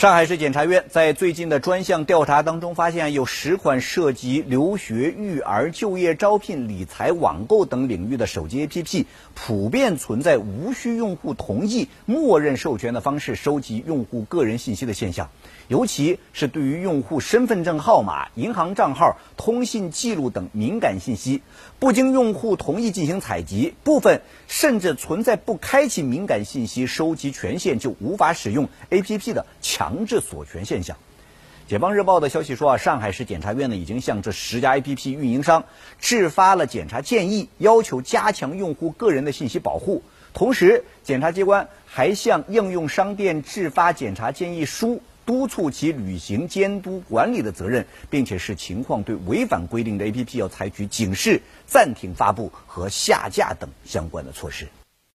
[0.00, 9.04] 上海市检察院在最近的专项调查当中，发现有十款涉及留学、育儿、就业、招聘、理财、网购等领域的手机 APP，
[9.34, 15.28] 普遍存在无需用户同意、默认授权的方式收集用户个人信息的现象。
[15.68, 21.42] 尤其是对于用户身份证号码、银行账号、通信记录等敏感信息，
[21.78, 30.96] 不经用户同意进行采集，部分甚至存在不开启敏感信息收集权限就无法使用 APP 的强强制锁权现象。
[31.66, 35.64] 解放日报的消息说啊，上海市检察院呢已经向这十家 APP 运营商
[35.98, 40.04] 制发了检查建议，要求加强用户个人的信息保护。
[40.32, 45.02] 同时，检察机关还向应用商店制发检查建议书。
[45.26, 54.66] 督促其履行监督管理的责任，并且视情况对违反规定的 APP 要采取警示、暂停发布和下架等相关的措施。